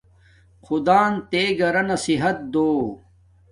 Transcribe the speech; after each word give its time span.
خدان 0.65 1.11
تے 1.31 1.41
گھرانا 1.59 1.95
صحت 2.05 2.37
دو 2.53 2.67